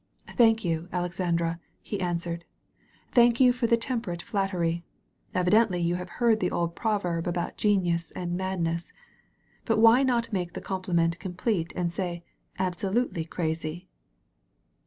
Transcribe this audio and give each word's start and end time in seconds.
''Thank 0.29 0.65
you, 0.65 0.89
Alexandra," 0.91 1.59
he 1.79 2.01
answered, 2.01 2.43
''thank 3.13 3.39
you 3.39 3.53
for 3.53 3.67
the 3.67 3.77
temperate 3.77 4.23
flattery. 4.23 4.83
Evidently 5.35 5.77
you 5.79 5.93
have 5.93 6.09
heard 6.17 6.39
the 6.39 6.49
old 6.49 6.75
proverb 6.75 7.27
about 7.27 7.55
genius 7.55 8.09
and 8.15 8.35
madness. 8.35 8.91
But 9.63 9.77
why 9.77 10.01
not 10.01 10.33
make 10.33 10.53
the 10.53 10.59
compliment 10.59 11.19
complete 11.19 11.71
and 11.75 11.93
say 11.93 12.23
'absolutely 12.57 13.25
crazy'?" 13.25 13.87